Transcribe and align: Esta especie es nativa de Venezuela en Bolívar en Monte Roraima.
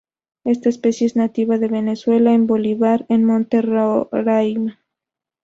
Esta 0.45 0.69
especie 0.69 1.05
es 1.05 1.15
nativa 1.15 1.59
de 1.59 1.67
Venezuela 1.67 2.33
en 2.33 2.47
Bolívar 2.47 3.05
en 3.07 3.23
Monte 3.23 3.61
Roraima. 3.61 4.79